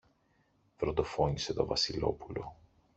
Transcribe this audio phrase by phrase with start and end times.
[0.79, 2.55] βροντοφώνησε το Βασιλόπουλο.